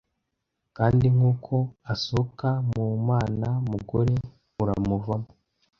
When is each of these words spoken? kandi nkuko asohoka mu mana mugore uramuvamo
kandi 0.77 1.05
nkuko 1.15 1.55
asohoka 1.93 2.49
mu 2.71 2.85
mana 3.09 3.47
mugore 3.69 4.15
uramuvamo 4.61 5.29